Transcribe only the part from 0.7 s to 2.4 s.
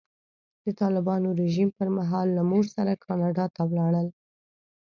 طالبانو رژیم پر مهال